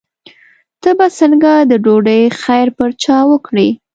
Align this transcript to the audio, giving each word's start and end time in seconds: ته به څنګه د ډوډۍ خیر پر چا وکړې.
ته 0.81 0.89
به 0.97 1.07
څنګه 1.19 1.51
د 1.71 1.73
ډوډۍ 1.83 2.23
خیر 2.43 2.67
پر 2.77 2.89
چا 3.03 3.17
وکړې. 3.31 3.69